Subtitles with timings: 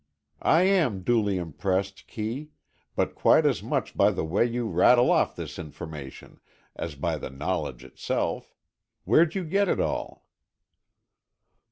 [0.41, 2.49] "I am duly impressed, Kee,
[2.95, 6.39] but quite as much by the way you rattle off this information
[6.75, 8.55] as by the knowledge itself.
[9.05, 10.25] Where'd you get it all?"